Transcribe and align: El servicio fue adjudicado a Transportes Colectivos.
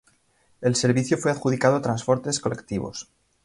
El 0.61 0.75
servicio 0.75 1.15
fue 1.19 1.29
adjudicado 1.29 1.75
a 1.75 1.81
Transportes 1.83 2.39
Colectivos. 2.39 3.07